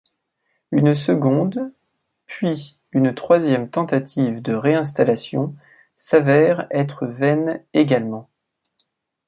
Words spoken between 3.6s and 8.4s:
tentative de réinstallation s'avèrent être vaines également.